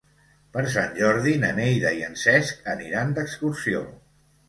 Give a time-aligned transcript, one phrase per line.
[0.55, 3.89] Per Sant Jordi na Neida i en Cesc aniran d'excursió.